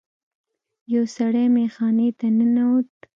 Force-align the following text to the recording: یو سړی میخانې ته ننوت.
یو 0.93 1.03
سړی 1.15 1.45
میخانې 1.55 2.09
ته 2.19 2.27
ننوت. 2.37 2.91